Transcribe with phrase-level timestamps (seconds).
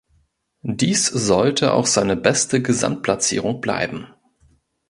[0.63, 4.07] Dies sollte auch seine beste Gesamtplatzierung bleiben.